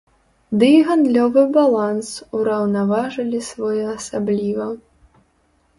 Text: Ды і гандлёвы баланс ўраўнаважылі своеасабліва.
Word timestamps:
Ды 0.61 0.69
і 0.75 0.79
гандлёвы 0.87 1.43
баланс 1.57 2.09
ўраўнаважылі 2.39 3.45
своеасабліва. 3.53 4.67